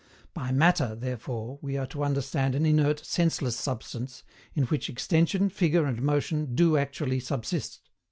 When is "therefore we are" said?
0.95-1.85